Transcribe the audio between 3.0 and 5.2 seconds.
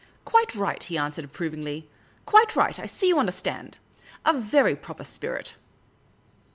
you understand. A very proper